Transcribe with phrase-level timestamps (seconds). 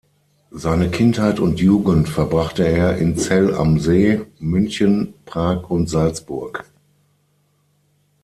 [0.49, 6.65] Seine Kindheit und Jugend verbrachte er in Zell am See, München, Prag und Salzburg.